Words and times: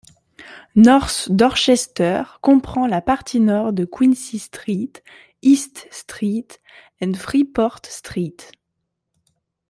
North 0.75 1.27
Dorchester 1.31 2.23
comprend 2.41 2.87
la 2.87 3.03
partie 3.03 3.39
nord 3.39 3.71
de 3.71 3.85
Quincy 3.85 4.39
Street, 4.39 4.93
East 5.43 5.87
Street 5.91 6.57
and 7.03 7.13
Freeport 7.13 7.85
Street. 7.85 8.49